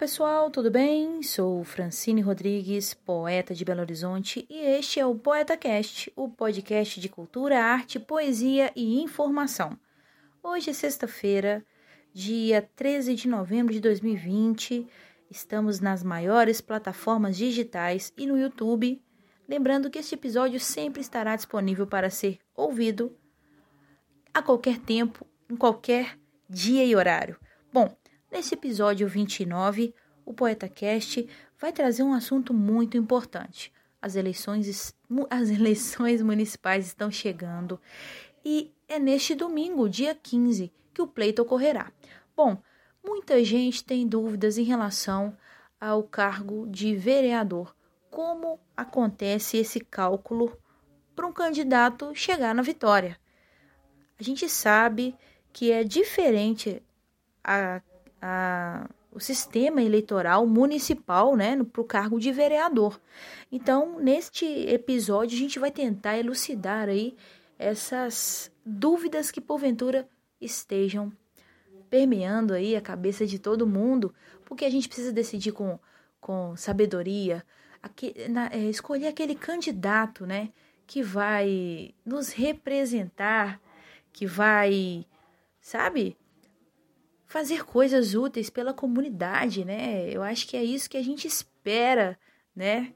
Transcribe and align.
pessoal, 0.00 0.50
tudo 0.50 0.70
bem? 0.70 1.22
Sou 1.22 1.62
Francine 1.62 2.22
Rodrigues, 2.22 2.94
poeta 2.94 3.54
de 3.54 3.66
Belo 3.66 3.82
Horizonte, 3.82 4.46
e 4.48 4.58
este 4.58 4.98
é 4.98 5.04
o 5.04 5.14
Poeta 5.14 5.58
Cast, 5.58 6.10
o 6.16 6.26
podcast 6.26 6.98
de 6.98 7.06
cultura, 7.06 7.62
arte, 7.62 8.00
poesia 8.00 8.72
e 8.74 9.02
informação. 9.02 9.78
Hoje 10.42 10.70
é 10.70 10.72
sexta-feira, 10.72 11.62
dia 12.14 12.66
13 12.74 13.14
de 13.14 13.28
novembro 13.28 13.74
de 13.74 13.80
2020. 13.80 14.88
Estamos 15.30 15.80
nas 15.80 16.02
maiores 16.02 16.62
plataformas 16.62 17.36
digitais 17.36 18.10
e 18.16 18.26
no 18.26 18.38
YouTube. 18.38 19.02
Lembrando 19.46 19.90
que 19.90 19.98
este 19.98 20.14
episódio 20.14 20.58
sempre 20.58 21.02
estará 21.02 21.36
disponível 21.36 21.86
para 21.86 22.08
ser 22.08 22.38
ouvido 22.56 23.14
a 24.32 24.40
qualquer 24.40 24.78
tempo, 24.78 25.26
em 25.50 25.56
qualquer 25.56 26.18
dia 26.48 26.86
e 26.86 26.96
horário. 26.96 27.38
Bom, 27.70 27.94
Nesse 28.30 28.54
episódio 28.54 29.08
29, 29.08 29.92
o 30.24 30.32
Poeta 30.32 30.68
Cast 30.68 31.28
vai 31.58 31.72
trazer 31.72 32.04
um 32.04 32.12
assunto 32.12 32.54
muito 32.54 32.96
importante. 32.96 33.72
As 34.00 34.14
eleições, 34.14 34.94
as 35.28 35.50
eleições 35.50 36.22
municipais 36.22 36.86
estão 36.86 37.10
chegando 37.10 37.80
e 38.44 38.72
é 38.88 39.00
neste 39.00 39.34
domingo, 39.34 39.88
dia 39.88 40.14
15, 40.14 40.72
que 40.94 41.02
o 41.02 41.08
pleito 41.08 41.42
ocorrerá. 41.42 41.92
Bom, 42.36 42.62
muita 43.04 43.42
gente 43.44 43.84
tem 43.84 44.06
dúvidas 44.06 44.58
em 44.58 44.64
relação 44.64 45.36
ao 45.80 46.04
cargo 46.04 46.68
de 46.68 46.94
vereador. 46.94 47.74
Como 48.10 48.60
acontece 48.76 49.56
esse 49.56 49.80
cálculo 49.80 50.56
para 51.16 51.26
um 51.26 51.32
candidato 51.32 52.14
chegar 52.14 52.54
na 52.54 52.62
vitória? 52.62 53.18
A 54.18 54.22
gente 54.22 54.48
sabe 54.48 55.16
que 55.52 55.72
é 55.72 55.82
diferente 55.82 56.80
a 57.42 57.82
a, 58.20 58.88
o 59.12 59.18
sistema 59.18 59.82
eleitoral 59.82 60.46
municipal 60.46 61.36
né, 61.36 61.62
para 61.64 61.80
o 61.80 61.84
cargo 61.84 62.18
de 62.18 62.30
vereador. 62.30 63.00
Então, 63.50 63.98
neste 63.98 64.46
episódio, 64.46 65.36
a 65.36 65.40
gente 65.40 65.58
vai 65.58 65.70
tentar 65.70 66.18
elucidar 66.18 66.88
aí 66.88 67.16
essas 67.58 68.50
dúvidas 68.64 69.30
que 69.30 69.40
porventura 69.40 70.08
estejam 70.40 71.12
permeando 71.90 72.54
aí 72.54 72.76
a 72.76 72.80
cabeça 72.80 73.26
de 73.26 73.38
todo 73.38 73.66
mundo, 73.66 74.14
porque 74.44 74.64
a 74.64 74.70
gente 74.70 74.88
precisa 74.88 75.12
decidir 75.12 75.52
com, 75.52 75.78
com 76.20 76.56
sabedoria, 76.56 77.44
aqui, 77.82 78.14
na, 78.28 78.46
é, 78.46 78.58
escolher 78.58 79.08
aquele 79.08 79.34
candidato, 79.34 80.24
né, 80.24 80.50
que 80.86 81.02
vai 81.02 81.92
nos 82.04 82.30
representar, 82.30 83.60
que 84.12 84.26
vai, 84.26 85.04
sabe, 85.60 86.16
fazer 87.30 87.64
coisas 87.64 88.12
úteis 88.16 88.50
pela 88.50 88.74
comunidade, 88.74 89.64
né? 89.64 90.10
Eu 90.10 90.20
acho 90.20 90.48
que 90.48 90.56
é 90.56 90.64
isso 90.64 90.90
que 90.90 90.96
a 90.96 91.02
gente 91.02 91.28
espera, 91.28 92.18
né? 92.54 92.88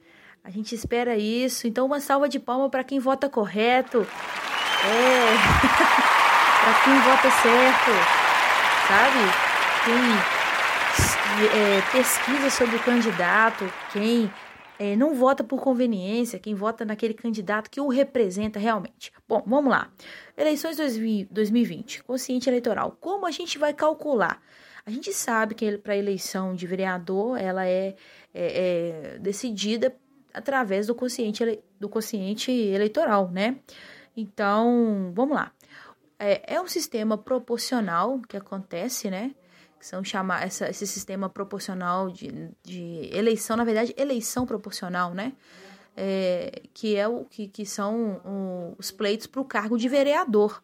A 0.43 0.51
gente 0.51 0.75
espera 0.75 1.17
isso. 1.17 1.69
Então, 1.69 1.87
uma 1.87 2.01
salva 2.01 2.29
de 2.29 2.41
palmas 2.41 2.69
para 2.69 2.83
quem 2.83 2.99
vota 2.99 3.31
correto. 3.31 4.05
É. 4.85 5.31
para 6.61 6.75
quem 6.83 6.99
vota 6.99 7.31
certo. 7.31 7.93
Sabe? 8.89 9.23
Quem 9.85 10.35
é, 11.47 11.83
pesquisa 11.93 12.51
sobre 12.51 12.75
o 12.75 12.83
candidato, 12.83 13.73
quem 13.93 14.29
é, 14.79 14.97
não 14.97 15.15
vota 15.15 15.45
por 15.45 15.61
conveniência, 15.61 16.39
quem 16.39 16.55
vota 16.55 16.85
naquele 16.85 17.15
candidato 17.15 17.71
que 17.71 17.81
o 17.81 17.89
representa 17.89 18.59
realmente. 18.59 19.13
Bom, 19.29 19.43
vamos 19.47 19.71
lá. 19.71 19.91
Eleições 20.37 20.77
2020, 20.77 22.03
consciente 22.03 22.49
eleitoral. 22.49 22.97
Como 23.01 23.27
a 23.27 23.31
gente 23.31 23.59
vai 23.59 23.73
calcular? 23.73 24.43
A 24.85 24.91
gente 24.91 25.13
sabe 25.13 25.55
que 25.55 25.79
para 25.79 25.95
a 25.95 25.97
eleição 25.97 26.55
de 26.55 26.67
vereador 26.67 27.39
ela 27.39 27.67
é, 27.67 27.95
é, 28.35 29.15
é 29.15 29.19
decidida 29.19 29.95
através 30.33 30.89
do 30.89 30.95
consciente, 30.95 31.61
do 31.79 31.89
consciente 31.89 32.51
eleitoral, 32.51 33.31
né? 33.31 33.57
Então, 34.17 35.13
vamos 35.15 35.37
lá. 35.37 35.53
É, 36.19 36.55
é 36.55 36.61
um 36.61 36.67
sistema 36.67 37.17
proporcional 37.17 38.21
que 38.29 38.37
acontece, 38.37 39.11
né? 39.11 39.35
São 39.85 40.03
chamar 40.03 40.47
essa, 40.47 40.71
esse 40.71 40.87
sistema 40.87 41.29
proporcional 41.29 42.09
de, 42.11 42.51
de 42.63 43.11
eleição, 43.13 43.55
na 43.55 43.65
verdade, 43.65 43.95
eleição 43.99 44.47
proporcional, 44.47 45.13
né? 45.13 45.35
É, 45.95 46.63
que 46.73 46.97
é 46.97 47.07
o 47.07 47.27
que, 47.27 47.47
que 47.47 47.67
são 47.67 48.21
o, 48.25 48.75
os 48.79 48.91
pleitos 48.91 49.27
para 49.27 49.43
o 49.43 49.45
cargo 49.45 49.77
de 49.77 49.87
vereador. 49.87 50.63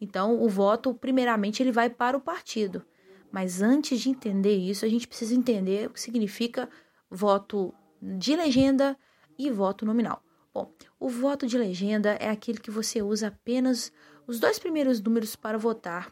Então, 0.00 0.40
o 0.40 0.48
voto, 0.48 0.94
primeiramente, 0.94 1.62
ele 1.62 1.70
vai 1.70 1.90
para 1.90 2.16
o 2.16 2.20
partido. 2.20 2.82
Mas 3.30 3.60
antes 3.60 4.00
de 4.00 4.08
entender 4.08 4.56
isso, 4.56 4.86
a 4.86 4.88
gente 4.88 5.06
precisa 5.06 5.34
entender 5.34 5.88
o 5.88 5.90
que 5.90 6.00
significa 6.00 6.66
voto 7.10 7.74
de 8.00 8.34
legenda 8.34 8.96
e 9.38 9.50
voto 9.50 9.84
nominal. 9.84 10.22
Bom, 10.52 10.72
o 10.98 11.10
voto 11.10 11.46
de 11.46 11.58
legenda 11.58 12.12
é 12.12 12.30
aquele 12.30 12.58
que 12.58 12.70
você 12.70 13.02
usa 13.02 13.28
apenas 13.28 13.92
os 14.26 14.40
dois 14.40 14.58
primeiros 14.58 14.98
números 14.98 15.36
para 15.36 15.58
votar 15.58 16.10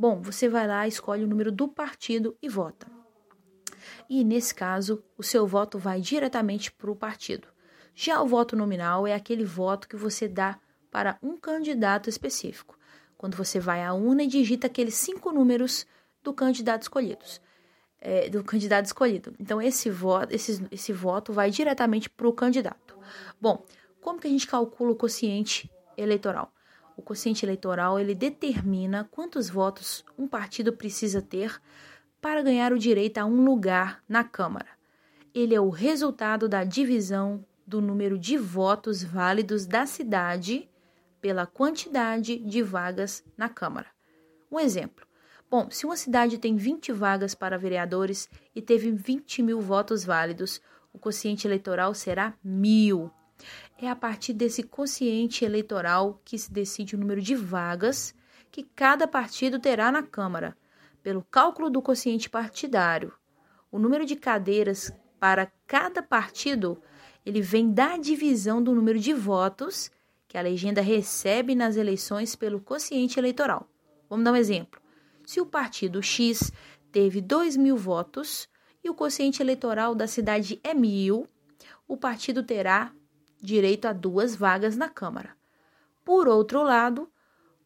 Bom, 0.00 0.22
você 0.22 0.48
vai 0.48 0.66
lá, 0.66 0.88
escolhe 0.88 1.24
o 1.24 1.26
número 1.26 1.52
do 1.52 1.68
partido 1.68 2.34
e 2.40 2.48
vota. 2.48 2.86
E 4.08 4.24
nesse 4.24 4.54
caso, 4.54 5.04
o 5.14 5.22
seu 5.22 5.46
voto 5.46 5.78
vai 5.78 6.00
diretamente 6.00 6.72
para 6.72 6.90
o 6.90 6.96
partido. 6.96 7.46
Já 7.94 8.22
o 8.22 8.26
voto 8.26 8.56
nominal 8.56 9.06
é 9.06 9.12
aquele 9.12 9.44
voto 9.44 9.86
que 9.86 9.96
você 9.96 10.26
dá 10.26 10.58
para 10.90 11.18
um 11.22 11.36
candidato 11.36 12.08
específico, 12.08 12.78
quando 13.18 13.36
você 13.36 13.60
vai 13.60 13.84
à 13.84 13.92
urna 13.92 14.22
e 14.22 14.26
digita 14.26 14.68
aqueles 14.68 14.94
cinco 14.94 15.32
números 15.32 15.86
do 16.22 16.32
candidato 16.32 16.80
escolhidos. 16.80 17.38
É, 18.00 18.30
do 18.30 18.42
candidato 18.42 18.86
escolhido. 18.86 19.34
Então, 19.38 19.60
esse 19.60 19.90
voto, 19.90 20.34
esse, 20.34 20.66
esse 20.70 20.94
voto 20.94 21.30
vai 21.30 21.50
diretamente 21.50 22.08
para 22.08 22.26
o 22.26 22.32
candidato. 22.32 22.96
Bom, 23.38 23.66
como 24.00 24.18
que 24.18 24.26
a 24.26 24.30
gente 24.30 24.46
calcula 24.46 24.92
o 24.92 24.96
quociente 24.96 25.70
eleitoral? 25.94 26.50
O 27.00 27.02
quociente 27.02 27.46
eleitoral 27.46 27.98
ele 27.98 28.14
determina 28.14 29.08
quantos 29.10 29.48
votos 29.48 30.04
um 30.18 30.28
partido 30.28 30.70
precisa 30.70 31.22
ter 31.22 31.58
para 32.20 32.42
ganhar 32.42 32.74
o 32.74 32.78
direito 32.78 33.16
a 33.16 33.24
um 33.24 33.42
lugar 33.42 34.04
na 34.06 34.22
Câmara. 34.22 34.68
Ele 35.34 35.54
é 35.54 35.60
o 35.60 35.70
resultado 35.70 36.46
da 36.46 36.62
divisão 36.62 37.42
do 37.66 37.80
número 37.80 38.18
de 38.18 38.36
votos 38.36 39.02
válidos 39.02 39.64
da 39.64 39.86
cidade 39.86 40.68
pela 41.22 41.46
quantidade 41.46 42.36
de 42.36 42.62
vagas 42.62 43.24
na 43.34 43.48
Câmara. 43.48 43.86
Um 44.52 44.60
exemplo. 44.60 45.06
Bom, 45.50 45.70
se 45.70 45.86
uma 45.86 45.96
cidade 45.96 46.36
tem 46.36 46.54
20 46.54 46.92
vagas 46.92 47.34
para 47.34 47.56
vereadores 47.56 48.28
e 48.54 48.60
teve 48.60 48.90
20 48.90 49.42
mil 49.42 49.58
votos 49.62 50.04
válidos, 50.04 50.60
o 50.92 50.98
quociente 50.98 51.46
eleitoral 51.46 51.94
será 51.94 52.34
mil. 52.44 53.10
É 53.78 53.88
a 53.88 53.96
partir 53.96 54.32
desse 54.32 54.62
quociente 54.62 55.44
eleitoral 55.44 56.20
que 56.24 56.38
se 56.38 56.52
decide 56.52 56.94
o 56.94 56.98
número 56.98 57.20
de 57.20 57.34
vagas 57.34 58.14
que 58.50 58.62
cada 58.62 59.06
partido 59.06 59.58
terá 59.58 59.92
na 59.92 60.02
Câmara, 60.02 60.56
pelo 61.02 61.22
cálculo 61.22 61.70
do 61.70 61.80
quociente 61.80 62.28
partidário. 62.28 63.12
O 63.70 63.78
número 63.78 64.04
de 64.04 64.16
cadeiras 64.16 64.92
para 65.18 65.50
cada 65.66 66.02
partido 66.02 66.82
ele 67.24 67.40
vem 67.40 67.70
da 67.70 67.96
divisão 67.96 68.62
do 68.62 68.74
número 68.74 68.98
de 68.98 69.12
votos 69.12 69.90
que 70.26 70.38
a 70.38 70.42
legenda 70.42 70.80
recebe 70.80 71.54
nas 71.54 71.76
eleições 71.76 72.34
pelo 72.34 72.60
quociente 72.60 73.18
eleitoral. 73.18 73.68
Vamos 74.08 74.24
dar 74.24 74.32
um 74.32 74.36
exemplo. 74.36 74.80
Se 75.26 75.40
o 75.40 75.46
partido 75.46 76.02
X 76.02 76.52
teve 76.90 77.20
2 77.20 77.56
mil 77.56 77.76
votos 77.76 78.48
e 78.82 78.88
o 78.88 78.94
quociente 78.94 79.42
eleitoral 79.42 79.94
da 79.94 80.06
cidade 80.06 80.58
é 80.64 80.72
mil, 80.72 81.28
o 81.86 81.96
partido 81.96 82.42
terá 82.42 82.92
direito 83.40 83.86
a 83.86 83.92
duas 83.92 84.36
vagas 84.36 84.76
na 84.76 84.88
Câmara. 84.88 85.36
Por 86.04 86.28
outro 86.28 86.62
lado, 86.62 87.10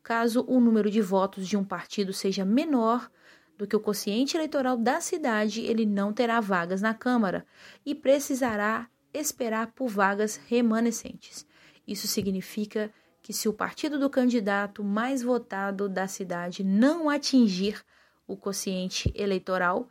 caso 0.03 0.45
o 0.47 0.61
número 0.61 0.91
de 0.91 1.01
votos 1.01 1.47
de 1.49 1.57
um 1.57 1.65
partido 1.65 2.13
seja 2.13 2.45
menor 2.45 3.11
do 3.57 3.67
que 3.67 3.77
o 3.77 3.81
quociente 3.81 4.37
eleitoral 4.37 4.77
da 4.77 5.01
cidade, 5.01 5.63
ele 5.63 5.87
não 5.87 6.13
terá 6.13 6.41
vagas 6.41 6.83
na 6.83 6.93
Câmara 6.93 7.47
e 7.87 7.95
precisará 7.95 8.89
esperar 9.13 9.69
por 9.69 9.89
vagas 9.89 10.37
remanescentes. 10.37 11.47
Isso 11.87 12.09
significa 12.09 12.93
que 13.23 13.33
se 13.33 13.49
o 13.49 13.53
partido 13.53 13.99
do 13.99 14.11
candidato 14.11 14.85
mais 14.85 15.23
votado 15.23 15.89
da 15.89 16.07
cidade 16.07 16.63
não 16.63 17.09
atingir 17.09 17.83
o 18.27 18.37
quociente 18.37 19.13
eleitoral, 19.15 19.89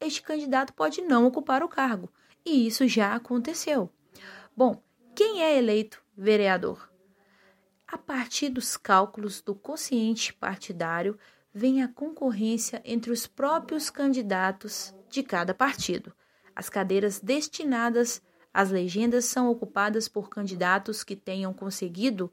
este 0.00 0.22
candidato 0.22 0.72
pode 0.72 1.00
não 1.00 1.24
ocupar 1.24 1.62
o 1.62 1.68
cargo, 1.68 2.10
e 2.44 2.66
isso 2.66 2.86
já 2.86 3.14
aconteceu. 3.14 3.90
Bom, 4.56 4.82
quem 5.14 5.42
é 5.44 5.56
eleito 5.56 6.02
vereador? 6.16 6.90
A 7.86 7.96
partir 7.96 8.48
dos 8.48 8.76
cálculos 8.76 9.40
do 9.40 9.54
quociente 9.54 10.32
partidário, 10.32 11.16
vem 11.52 11.84
a 11.84 11.88
concorrência 11.88 12.82
entre 12.84 13.12
os 13.12 13.24
próprios 13.24 13.90
candidatos 13.90 14.92
de 15.08 15.22
cada 15.22 15.54
partido. 15.54 16.12
As 16.56 16.68
cadeiras 16.68 17.20
destinadas 17.20 18.20
às 18.52 18.72
legendas 18.72 19.26
são 19.26 19.48
ocupadas 19.48 20.08
por 20.08 20.28
candidatos 20.28 21.04
que 21.04 21.14
tenham 21.14 21.54
conseguido 21.54 22.32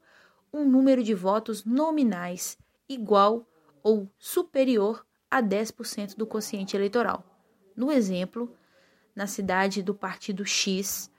um 0.52 0.64
número 0.64 1.04
de 1.04 1.14
votos 1.14 1.64
nominais 1.64 2.58
igual 2.88 3.46
ou 3.80 4.10
superior 4.18 5.06
a 5.30 5.40
10% 5.40 6.16
do 6.16 6.26
quociente 6.26 6.76
eleitoral. 6.76 7.24
No 7.76 7.92
exemplo, 7.92 8.52
na 9.14 9.28
cidade 9.28 9.84
do 9.84 9.94
partido 9.94 10.44
X, 10.44 11.11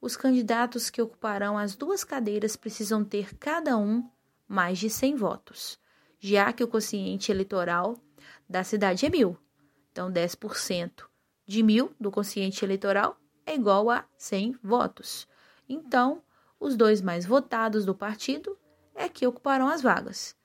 os 0.00 0.16
candidatos 0.16 0.88
que 0.88 1.02
ocuparão 1.02 1.58
as 1.58 1.76
duas 1.76 2.02
cadeiras 2.02 2.56
precisam 2.56 3.04
ter 3.04 3.36
cada 3.36 3.76
um 3.76 4.08
mais 4.48 4.78
de 4.78 4.88
100 4.88 5.16
votos, 5.16 5.78
já 6.18 6.52
que 6.52 6.64
o 6.64 6.68
quociente 6.68 7.30
eleitoral 7.30 7.96
da 8.48 8.64
cidade 8.64 9.06
é 9.06 9.10
mil. 9.10 9.36
Então, 9.92 10.10
10% 10.10 11.04
de 11.46 11.62
mil 11.62 11.92
do 12.00 12.10
quociente 12.10 12.64
eleitoral 12.64 13.16
é 13.44 13.54
igual 13.54 13.90
a 13.90 14.04
100 14.16 14.58
votos. 14.62 15.28
Então, 15.68 16.22
os 16.58 16.76
dois 16.76 17.00
mais 17.00 17.26
votados 17.26 17.84
do 17.84 17.94
partido 17.94 18.58
é 18.94 19.08
que 19.08 19.26
ocuparão 19.26 19.68
as 19.68 19.82
vagas. 19.82 20.36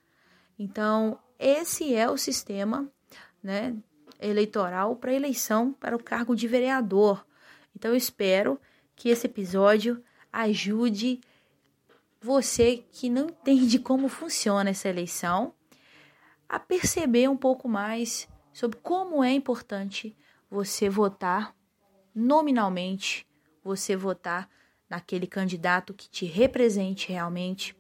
Então, 0.58 1.20
esse 1.38 1.94
é 1.94 2.10
o 2.10 2.18
sistema 2.18 2.90
né, 3.42 3.76
eleitoral 4.20 4.96
para 4.96 5.14
eleição 5.14 5.74
para 5.74 5.96
o 5.96 6.04
cargo 6.04 6.36
de 6.36 6.48
vereador. 6.48 7.26
Então, 7.76 7.92
eu 7.92 7.98
espero 7.98 8.60
que 8.96 9.10
esse 9.10 9.28
episódio 9.28 10.04
ajude 10.32 11.20
você 12.22 12.84
que 12.92 13.10
não 13.10 13.28
entende 13.28 13.78
como 13.78 14.10
funciona 14.10 14.72
essa 14.72 14.90
eleição 14.90 15.54
a 16.48 16.60
perceber 16.60 17.28
um 17.30 17.38
pouco 17.38 17.68
mais 17.68 18.28
sobre 18.54 18.78
como 18.82 19.24
é 19.24 19.32
importante 19.32 20.16
você 20.50 20.90
votar 20.90 21.56
nominalmente, 22.14 23.28
você 23.64 23.96
votar 23.96 24.50
naquele 24.90 25.28
candidato 25.28 25.94
que 25.94 26.10
te 26.10 26.26
represente 26.26 27.12
realmente, 27.12 27.76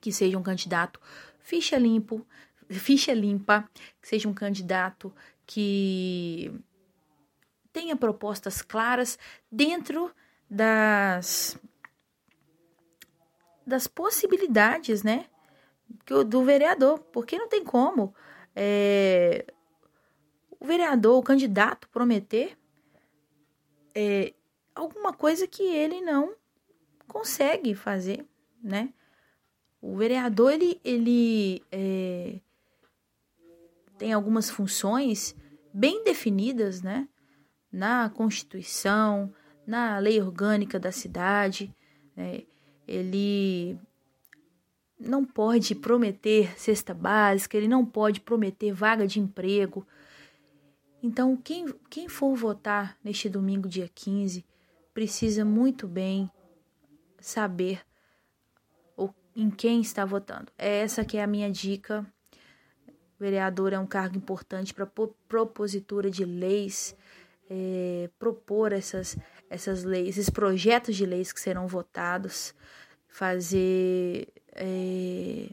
que 0.00 0.12
seja 0.12 0.36
um 0.36 0.42
candidato 0.42 1.00
ficha 1.40 1.78
limpo, 1.78 2.26
ficha 2.68 3.14
limpa, 3.14 3.68
que 4.02 4.08
seja 4.08 4.28
um 4.28 4.34
candidato 4.34 5.12
que 5.46 6.52
tenha 7.78 7.94
propostas 7.94 8.60
claras 8.60 9.16
dentro 9.50 10.10
das 10.50 11.56
das 13.64 13.86
possibilidades, 13.86 15.04
né, 15.04 15.26
do 16.26 16.42
vereador, 16.42 16.98
porque 17.12 17.38
não 17.38 17.48
tem 17.48 17.62
como 17.62 18.14
é, 18.56 19.44
o 20.58 20.66
vereador, 20.66 21.18
o 21.18 21.22
candidato 21.22 21.88
prometer 21.90 22.58
é, 23.94 24.34
alguma 24.74 25.12
coisa 25.12 25.46
que 25.46 25.62
ele 25.62 26.00
não 26.00 26.34
consegue 27.06 27.74
fazer, 27.74 28.26
né? 28.60 28.92
O 29.80 29.96
vereador 29.96 30.50
ele, 30.50 30.80
ele 30.82 31.62
é, 31.70 32.40
tem 33.98 34.12
algumas 34.12 34.50
funções 34.50 35.36
bem 35.72 36.02
definidas, 36.02 36.82
né? 36.82 37.06
Na 37.70 38.08
Constituição, 38.08 39.32
na 39.66 39.98
lei 39.98 40.20
orgânica 40.20 40.78
da 40.78 40.90
cidade, 40.90 41.74
né? 42.16 42.42
ele 42.86 43.78
não 44.98 45.24
pode 45.24 45.74
prometer 45.74 46.58
cesta 46.58 46.92
básica, 46.92 47.56
ele 47.56 47.68
não 47.68 47.84
pode 47.84 48.20
prometer 48.20 48.72
vaga 48.72 49.06
de 49.06 49.20
emprego. 49.20 49.86
Então, 51.02 51.36
quem, 51.36 51.66
quem 51.88 52.08
for 52.08 52.34
votar 52.34 52.98
neste 53.04 53.28
domingo, 53.28 53.68
dia 53.68 53.88
15, 53.94 54.44
precisa 54.92 55.44
muito 55.44 55.86
bem 55.86 56.28
saber 57.20 57.82
o, 58.96 59.10
em 59.36 59.50
quem 59.50 59.80
está 59.80 60.04
votando. 60.04 60.50
É 60.58 60.80
essa 60.80 61.04
que 61.04 61.16
é 61.16 61.22
a 61.22 61.26
minha 61.26 61.50
dica. 61.50 62.04
Vereador 63.18 63.72
é 63.72 63.78
um 63.78 63.86
cargo 63.86 64.16
importante 64.16 64.74
para 64.74 64.90
propositura 65.28 66.10
de 66.10 66.24
leis, 66.24 66.96
é, 67.48 68.10
propor 68.18 68.72
essas, 68.72 69.16
essas 69.48 69.84
leis, 69.84 70.10
esses 70.10 70.30
projetos 70.30 70.96
de 70.96 71.06
leis 71.06 71.32
que 71.32 71.40
serão 71.40 71.66
votados, 71.66 72.54
fazer 73.06 74.28
é, 74.52 75.48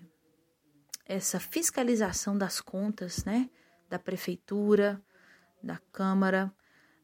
essa 1.06 1.40
fiscalização 1.40 2.38
das 2.38 2.60
contas, 2.60 3.24
né, 3.24 3.50
da 3.90 4.00
prefeitura, 4.00 5.02
da 5.62 5.80
Câmara, 5.92 6.52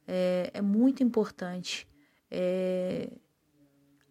é, 0.08 0.52
é 0.54 0.62
muito 0.62 1.04
importante. 1.04 1.88
É, 2.30 3.10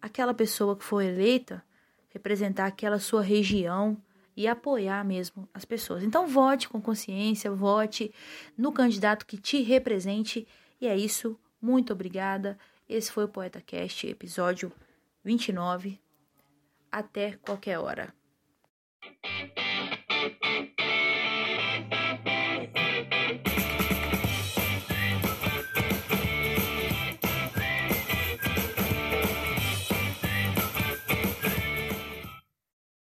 aquela 0.01 0.33
pessoa 0.33 0.75
que 0.75 0.83
for 0.83 1.01
eleita 1.01 1.63
representar 2.09 2.65
aquela 2.65 2.99
sua 2.99 3.21
região 3.21 3.97
e 4.35 4.47
apoiar 4.47 5.03
mesmo 5.05 5.47
as 5.53 5.65
pessoas. 5.65 6.03
Então, 6.03 6.27
vote 6.27 6.67
com 6.67 6.81
consciência, 6.81 7.51
vote 7.51 8.13
no 8.57 8.71
candidato 8.71 9.25
que 9.25 9.37
te 9.37 9.61
represente. 9.61 10.47
E 10.81 10.87
é 10.87 10.97
isso. 10.97 11.39
Muito 11.61 11.93
obrigada. 11.93 12.57
Esse 12.89 13.11
foi 13.11 13.25
o 13.25 13.29
Poeta 13.29 13.61
Cast, 13.61 14.07
episódio 14.07 14.73
29. 15.23 16.01
Até 16.91 17.33
qualquer 17.33 17.77
hora. 17.77 18.20